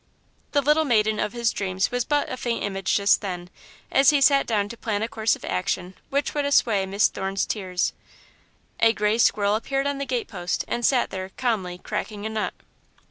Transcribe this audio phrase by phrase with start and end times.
[0.53, 3.51] The little maiden of his dreams was but a faint image just then,
[3.91, 7.45] as he sat down to plan a course of action which would assuage Miss Thorne's
[7.45, 7.93] tears.
[8.79, 12.55] A grey squirrel appeared on the gate post, and sat there, calmly, cracking a nut.